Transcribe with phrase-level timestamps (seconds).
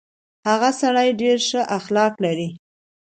[0.47, 2.49] هغه سړی ډېر شه اخلاق لري.